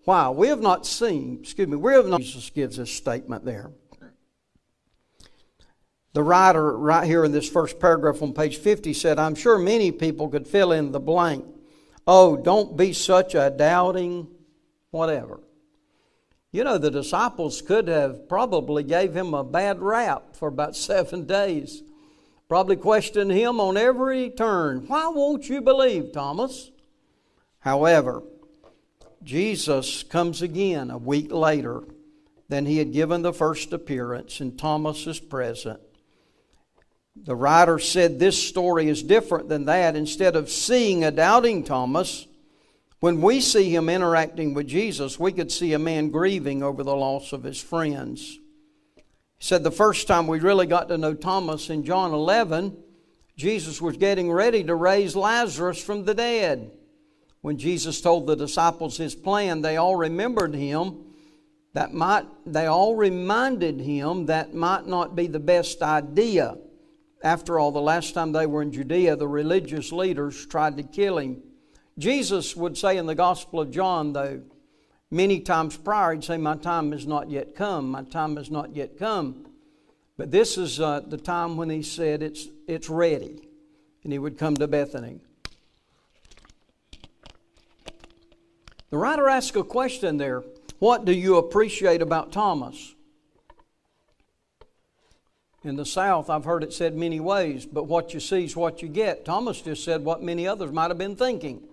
Why? 0.05 0.29
We 0.29 0.47
have 0.47 0.61
not 0.61 0.87
seen, 0.87 1.37
excuse 1.41 1.67
me, 1.67 1.77
we 1.77 1.93
have 1.93 2.07
not, 2.07 2.21
Jesus 2.21 2.49
gives 2.49 2.77
this 2.77 2.91
statement 2.91 3.45
there. 3.45 3.71
The 6.13 6.23
writer, 6.23 6.75
right 6.77 7.05
here 7.05 7.23
in 7.23 7.31
this 7.31 7.47
first 7.47 7.79
paragraph 7.79 8.23
on 8.23 8.33
page 8.33 8.57
50, 8.57 8.93
said, 8.93 9.19
I'm 9.19 9.35
sure 9.35 9.59
many 9.59 9.91
people 9.91 10.27
could 10.27 10.47
fill 10.47 10.71
in 10.71 10.91
the 10.91 10.99
blank. 10.99 11.45
Oh, 12.07 12.35
don't 12.35 12.75
be 12.75 12.91
such 12.91 13.35
a 13.35 13.53
doubting 13.55 14.27
whatever. 14.89 15.39
You 16.51 16.63
know, 16.63 16.79
the 16.79 16.91
disciples 16.91 17.61
could 17.61 17.87
have 17.87 18.27
probably 18.27 18.83
gave 18.83 19.15
him 19.15 19.35
a 19.35 19.43
bad 19.43 19.79
rap 19.79 20.35
for 20.35 20.47
about 20.49 20.75
seven 20.89 21.25
days. 21.25 21.83
Probably 22.51 22.75
questioned 22.75 23.31
him 23.31 23.61
on 23.61 23.77
every 23.77 24.29
turn. 24.29 24.83
Why 24.87 25.07
won't 25.07 25.47
you 25.47 25.61
believe, 25.61 26.11
Thomas? 26.11 26.69
However, 27.59 28.23
Jesus 29.23 30.03
comes 30.03 30.41
again 30.41 30.91
a 30.91 30.97
week 30.97 31.31
later 31.31 31.81
than 32.49 32.65
he 32.65 32.77
had 32.77 32.91
given 32.91 33.21
the 33.21 33.31
first 33.31 33.71
appearance, 33.71 34.41
and 34.41 34.59
Thomas 34.59 35.07
is 35.07 35.17
present. 35.17 35.79
The 37.15 37.37
writer 37.37 37.79
said 37.79 38.19
this 38.19 38.49
story 38.49 38.89
is 38.89 39.01
different 39.01 39.47
than 39.47 39.63
that. 39.63 39.95
Instead 39.95 40.35
of 40.35 40.49
seeing 40.49 41.05
a 41.05 41.11
doubting 41.11 41.63
Thomas, 41.63 42.27
when 42.99 43.21
we 43.21 43.39
see 43.39 43.73
him 43.73 43.87
interacting 43.87 44.53
with 44.53 44.67
Jesus, 44.67 45.17
we 45.17 45.31
could 45.31 45.53
see 45.53 45.71
a 45.71 45.79
man 45.79 46.09
grieving 46.09 46.63
over 46.63 46.83
the 46.83 46.97
loss 46.97 47.31
of 47.31 47.43
his 47.43 47.61
friends. 47.61 48.40
Said 49.43 49.63
the 49.63 49.71
first 49.71 50.07
time 50.07 50.27
we 50.27 50.39
really 50.39 50.67
got 50.67 50.87
to 50.89 50.99
know 50.99 51.15
Thomas 51.15 51.71
in 51.71 51.83
John 51.83 52.13
11, 52.13 52.77
Jesus 53.35 53.81
was 53.81 53.97
getting 53.97 54.31
ready 54.31 54.63
to 54.63 54.75
raise 54.75 55.15
Lazarus 55.15 55.83
from 55.83 56.05
the 56.05 56.13
dead. 56.13 56.69
When 57.41 57.57
Jesus 57.57 58.01
told 58.01 58.27
the 58.27 58.35
disciples 58.35 58.97
his 58.97 59.15
plan, 59.15 59.61
they 59.61 59.77
all 59.77 59.95
remembered 59.95 60.53
him. 60.53 61.05
That 61.73 61.91
might, 61.91 62.27
they 62.45 62.67
all 62.67 62.95
reminded 62.95 63.81
him 63.81 64.27
that 64.27 64.53
might 64.53 64.85
not 64.85 65.15
be 65.15 65.25
the 65.25 65.39
best 65.39 65.81
idea. 65.81 66.55
After 67.23 67.57
all, 67.57 67.71
the 67.71 67.81
last 67.81 68.13
time 68.13 68.33
they 68.33 68.45
were 68.45 68.61
in 68.61 68.71
Judea, 68.71 69.15
the 69.15 69.27
religious 69.27 69.91
leaders 69.91 70.45
tried 70.45 70.77
to 70.77 70.83
kill 70.83 71.17
him. 71.17 71.41
Jesus 71.97 72.55
would 72.55 72.77
say 72.77 72.95
in 72.95 73.07
the 73.07 73.15
Gospel 73.15 73.61
of 73.61 73.71
John, 73.71 74.13
though, 74.13 74.43
many 75.11 75.41
times 75.41 75.77
prior, 75.77 76.13
he'd 76.13 76.23
say, 76.23 76.37
My 76.37 76.55
time 76.55 76.91
has 76.93 77.05
not 77.05 77.29
yet 77.29 77.55
come. 77.55 77.91
My 77.91 78.03
time 78.03 78.37
has 78.37 78.49
not 78.49 78.75
yet 78.75 78.97
come. 78.97 79.45
But 80.17 80.31
this 80.31 80.57
is 80.57 80.79
uh, 80.79 81.01
the 81.01 81.17
time 81.17 81.57
when 81.57 81.69
he 81.69 81.83
said, 81.83 82.21
it's, 82.21 82.47
it's 82.67 82.89
ready. 82.89 83.41
And 84.03 84.13
he 84.13 84.19
would 84.19 84.37
come 84.37 84.55
to 84.55 84.67
Bethany. 84.67 85.19
The 88.91 88.97
writer 88.97 89.27
asks 89.29 89.55
a 89.55 89.63
question 89.63 90.17
there 90.17 90.43
What 90.79 91.05
do 91.05 91.13
you 91.13 91.37
appreciate 91.37 92.01
about 92.01 92.31
Thomas? 92.31 92.93
In 95.63 95.75
the 95.75 95.85
South, 95.85 96.29
I've 96.29 96.45
heard 96.45 96.63
it 96.63 96.73
said 96.73 96.95
many 96.95 97.19
ways, 97.19 97.67
but 97.67 97.83
what 97.83 98.13
you 98.13 98.19
see 98.19 98.45
is 98.45 98.55
what 98.55 98.81
you 98.81 98.87
get. 98.87 99.25
Thomas 99.25 99.61
just 99.61 99.83
said 99.83 100.03
what 100.03 100.23
many 100.23 100.47
others 100.47 100.71
might 100.71 100.89
have 100.89 100.97
been 100.97 101.15
thinking. 101.15 101.63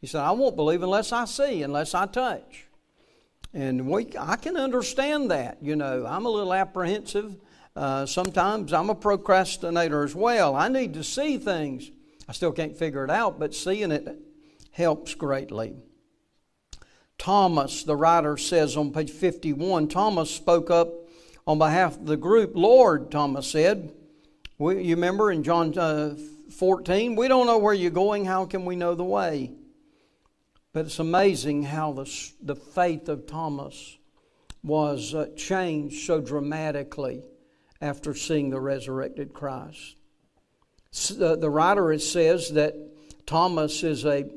He 0.00 0.06
said, 0.06 0.20
I 0.20 0.32
won't 0.32 0.56
believe 0.56 0.82
unless 0.82 1.12
I 1.12 1.24
see, 1.24 1.62
unless 1.62 1.94
I 1.94 2.06
touch. 2.06 2.66
And 3.54 3.88
we, 3.88 4.08
I 4.18 4.36
can 4.36 4.56
understand 4.56 5.30
that. 5.30 5.58
You 5.62 5.76
know, 5.76 6.04
I'm 6.06 6.26
a 6.26 6.30
little 6.30 6.52
apprehensive. 6.52 7.36
Uh, 7.74 8.06
sometimes 8.06 8.72
I'm 8.72 8.90
a 8.90 8.94
procrastinator 8.94 10.04
as 10.04 10.14
well. 10.14 10.54
I 10.54 10.68
need 10.68 10.94
to 10.94 11.04
see 11.04 11.38
things. 11.38 11.90
I 12.28 12.32
still 12.32 12.52
can't 12.52 12.76
figure 12.76 13.04
it 13.04 13.10
out, 13.10 13.38
but 13.38 13.54
seeing 13.54 13.92
it 13.92 14.18
helps 14.72 15.14
greatly. 15.14 15.76
Thomas, 17.18 17.82
the 17.82 17.96
writer 17.96 18.36
says 18.36 18.76
on 18.76 18.92
page 18.92 19.10
51, 19.10 19.88
Thomas 19.88 20.30
spoke 20.30 20.70
up 20.70 20.88
on 21.46 21.58
behalf 21.58 21.96
of 21.96 22.06
the 22.06 22.16
group. 22.16 22.52
Lord, 22.54 23.10
Thomas 23.10 23.50
said, 23.50 23.92
we, 24.58 24.82
you 24.82 24.96
remember 24.96 25.30
in 25.30 25.42
John 25.42 25.76
uh, 25.78 26.16
14, 26.50 27.16
we 27.16 27.28
don't 27.28 27.46
know 27.46 27.58
where 27.58 27.74
you're 27.74 27.90
going, 27.90 28.24
how 28.24 28.44
can 28.44 28.64
we 28.64 28.76
know 28.76 28.94
the 28.94 29.04
way? 29.04 29.52
But 30.76 30.84
it's 30.84 30.98
amazing 30.98 31.62
how 31.62 31.92
the, 31.92 32.04
the 32.42 32.54
faith 32.54 33.08
of 33.08 33.26
Thomas 33.26 33.96
was 34.62 35.14
uh, 35.14 35.28
changed 35.34 36.06
so 36.06 36.20
dramatically 36.20 37.22
after 37.80 38.14
seeing 38.14 38.50
the 38.50 38.60
resurrected 38.60 39.32
Christ. 39.32 39.96
Uh, 41.18 41.36
the 41.36 41.48
writer 41.48 41.98
says 41.98 42.50
that 42.50 42.74
Thomas 43.24 43.82
is 43.82 44.04
a 44.04 44.28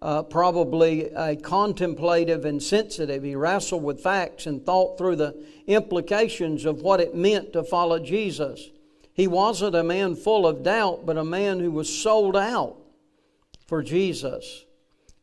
uh, 0.00 0.22
probably 0.22 1.06
a 1.06 1.34
contemplative 1.34 2.44
and 2.44 2.62
sensitive. 2.62 3.24
He 3.24 3.34
wrestled 3.34 3.82
with 3.82 4.00
facts 4.00 4.46
and 4.46 4.64
thought 4.64 4.98
through 4.98 5.16
the 5.16 5.44
implications 5.66 6.64
of 6.64 6.80
what 6.80 7.00
it 7.00 7.16
meant 7.16 7.52
to 7.54 7.64
follow 7.64 7.98
Jesus. 7.98 8.70
He 9.14 9.26
wasn't 9.26 9.74
a 9.74 9.82
man 9.82 10.14
full 10.14 10.46
of 10.46 10.62
doubt, 10.62 11.06
but 11.06 11.16
a 11.16 11.24
man 11.24 11.58
who 11.58 11.72
was 11.72 11.92
sold 11.92 12.36
out 12.36 12.76
for 13.66 13.82
Jesus. 13.82 14.64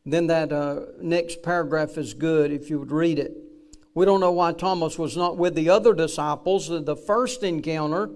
Then 0.06 0.28
that 0.28 0.52
uh, 0.52 0.82
next 1.02 1.42
paragraph 1.42 1.98
is 1.98 2.14
good 2.14 2.52
if 2.52 2.70
you 2.70 2.78
would 2.78 2.92
read 2.92 3.18
it. 3.18 3.36
We 3.92 4.06
don't 4.06 4.20
know 4.20 4.30
why 4.30 4.52
Thomas 4.52 4.98
was 4.98 5.16
not 5.16 5.36
with 5.36 5.56
the 5.56 5.68
other 5.68 5.94
disciples. 5.94 6.68
The 6.68 6.96
first 6.96 7.42
encounter 7.42 8.10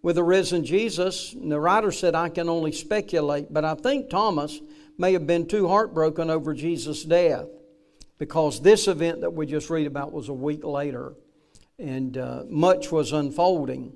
with 0.00 0.16
the 0.16 0.22
risen 0.22 0.64
Jesus, 0.64 1.34
the 1.34 1.58
writer 1.58 1.90
said, 1.90 2.14
I 2.14 2.28
can 2.28 2.48
only 2.48 2.70
speculate, 2.70 3.52
but 3.52 3.64
I 3.64 3.74
think 3.74 4.10
Thomas 4.10 4.60
may 4.96 5.12
have 5.14 5.26
been 5.26 5.46
too 5.46 5.66
heartbroken 5.66 6.30
over 6.30 6.54
Jesus' 6.54 7.02
death 7.02 7.46
because 8.18 8.60
this 8.60 8.86
event 8.86 9.22
that 9.22 9.32
we 9.32 9.46
just 9.46 9.70
read 9.70 9.86
about 9.88 10.12
was 10.12 10.28
a 10.28 10.34
week 10.34 10.62
later 10.62 11.14
and 11.78 12.16
uh, 12.16 12.44
much 12.48 12.92
was 12.92 13.12
unfolding. 13.12 13.92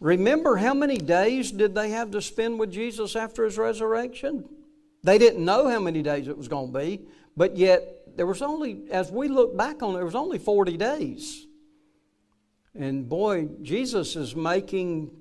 Remember 0.00 0.56
how 0.56 0.74
many 0.74 0.98
days 0.98 1.50
did 1.50 1.74
they 1.74 1.90
have 1.90 2.10
to 2.10 2.20
spend 2.20 2.58
with 2.58 2.70
Jesus 2.70 3.16
after 3.16 3.44
his 3.44 3.56
resurrection? 3.56 4.44
They 5.06 5.18
didn't 5.18 5.44
know 5.44 5.68
how 5.68 5.78
many 5.78 6.02
days 6.02 6.26
it 6.26 6.36
was 6.36 6.48
going 6.48 6.72
to 6.72 6.78
be, 6.80 7.00
but 7.36 7.56
yet 7.56 8.16
there 8.16 8.26
was 8.26 8.42
only, 8.42 8.90
as 8.90 9.08
we 9.08 9.28
look 9.28 9.56
back 9.56 9.80
on 9.80 9.90
it, 9.90 9.98
there 9.98 10.04
was 10.04 10.16
only 10.16 10.40
40 10.40 10.76
days. 10.76 11.46
And 12.74 13.08
boy, 13.08 13.46
Jesus 13.62 14.16
is 14.16 14.34
making 14.34 15.12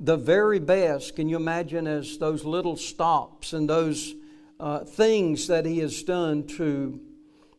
the 0.00 0.16
very 0.16 0.58
best. 0.58 1.16
Can 1.16 1.28
you 1.28 1.36
imagine 1.36 1.86
as 1.86 2.16
those 2.16 2.46
little 2.46 2.76
stops 2.76 3.52
and 3.52 3.68
those 3.68 4.14
uh, 4.58 4.84
things 4.84 5.48
that 5.48 5.66
he 5.66 5.80
has 5.80 6.02
done 6.02 6.46
to, 6.56 6.98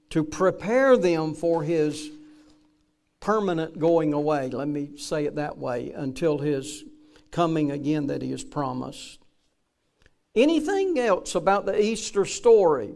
to 0.09 0.23
prepare 0.23 0.97
them 0.97 1.35
for 1.35 1.61
his 1.61 2.09
permanent 3.19 3.77
going 3.77 4.13
away? 4.13 4.49
Let 4.49 4.67
me 4.67 4.97
say 4.97 5.25
it 5.25 5.35
that 5.35 5.59
way 5.59 5.91
until 5.91 6.39
his 6.39 6.83
coming 7.29 7.69
again 7.69 8.07
that 8.07 8.23
he 8.23 8.31
has 8.31 8.43
promised. 8.43 9.24
Anything 10.35 10.99
else 10.99 11.35
about 11.35 11.65
the 11.65 11.81
Easter 11.81 12.25
story? 12.25 12.95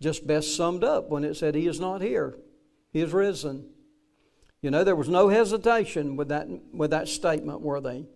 Just 0.00 0.26
best 0.26 0.56
summed 0.56 0.84
up 0.84 1.10
when 1.10 1.24
it 1.24 1.34
said, 1.34 1.54
He 1.54 1.66
is 1.66 1.80
not 1.80 2.00
here, 2.00 2.38
He 2.92 3.00
is 3.00 3.12
risen. 3.12 3.68
You 4.60 4.70
know, 4.70 4.82
there 4.82 4.96
was 4.96 5.08
no 5.08 5.28
hesitation 5.28 6.16
with 6.16 6.28
that, 6.28 6.48
with 6.72 6.90
that 6.90 7.08
statement, 7.08 7.60
were 7.60 7.80
they? 7.80 8.06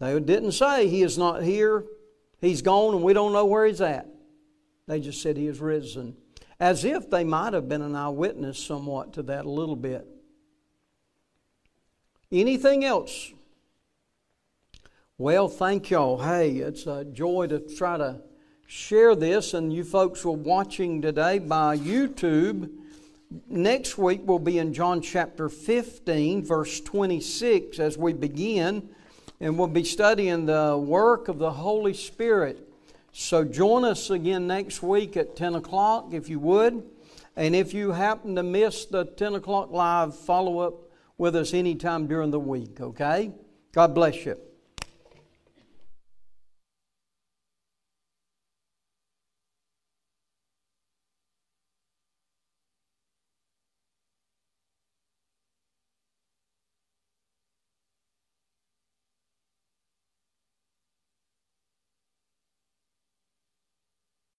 They 0.00 0.18
didn't 0.18 0.52
say 0.52 0.88
he 0.88 1.02
is 1.02 1.16
not 1.16 1.42
here, 1.42 1.84
he's 2.40 2.62
gone, 2.62 2.94
and 2.94 3.04
we 3.04 3.12
don't 3.12 3.32
know 3.32 3.44
where 3.44 3.66
he's 3.66 3.80
at. 3.80 4.08
They 4.88 4.98
just 4.98 5.22
said 5.22 5.36
he 5.36 5.46
is 5.46 5.60
risen. 5.60 6.16
As 6.58 6.84
if 6.84 7.08
they 7.08 7.22
might 7.22 7.52
have 7.52 7.68
been 7.68 7.82
an 7.82 7.94
eyewitness 7.94 8.58
somewhat 8.58 9.12
to 9.14 9.22
that 9.24 9.44
a 9.44 9.50
little 9.50 9.76
bit. 9.76 10.06
Anything 12.32 12.84
else? 12.84 13.32
Well, 15.20 15.48
thank 15.48 15.90
y'all. 15.90 16.16
Hey, 16.16 16.52
it's 16.52 16.86
a 16.86 17.04
joy 17.04 17.48
to 17.48 17.58
try 17.58 17.98
to 17.98 18.22
share 18.66 19.14
this, 19.14 19.52
and 19.52 19.70
you 19.70 19.84
folks 19.84 20.22
who 20.22 20.30
are 20.30 20.32
watching 20.32 21.02
today 21.02 21.38
by 21.38 21.76
YouTube 21.76 22.70
next 23.46 23.98
week 23.98 24.22
we'll 24.24 24.38
be 24.38 24.56
in 24.56 24.72
John 24.72 25.02
chapter 25.02 25.50
15, 25.50 26.42
verse 26.42 26.80
26, 26.80 27.78
as 27.80 27.98
we 27.98 28.14
begin, 28.14 28.88
and 29.40 29.58
we'll 29.58 29.68
be 29.68 29.84
studying 29.84 30.46
the 30.46 30.82
work 30.82 31.28
of 31.28 31.38
the 31.38 31.50
Holy 31.50 31.92
Spirit. 31.92 32.66
So 33.12 33.44
join 33.44 33.84
us 33.84 34.08
again 34.08 34.46
next 34.46 34.82
week 34.82 35.18
at 35.18 35.36
10 35.36 35.56
o'clock, 35.56 36.14
if 36.14 36.30
you 36.30 36.38
would. 36.38 36.82
And 37.36 37.54
if 37.54 37.74
you 37.74 37.92
happen 37.92 38.36
to 38.36 38.42
miss 38.42 38.86
the 38.86 39.04
10 39.04 39.34
o'clock 39.34 39.70
live, 39.70 40.18
follow 40.18 40.60
up 40.60 40.88
with 41.18 41.36
us 41.36 41.52
anytime 41.52 42.06
during 42.06 42.30
the 42.30 42.40
week, 42.40 42.80
okay? 42.80 43.32
God 43.72 43.94
bless 43.94 44.24
you. 44.24 44.40